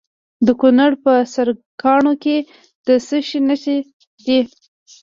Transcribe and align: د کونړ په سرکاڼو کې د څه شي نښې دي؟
د 0.47 0.49
کونړ 0.61 0.91
په 1.03 1.13
سرکاڼو 1.33 2.13
کې 2.23 2.37
د 2.87 2.89
څه 3.07 3.17
شي 3.27 3.39
نښې 3.47 3.77
دي؟ 4.25 4.39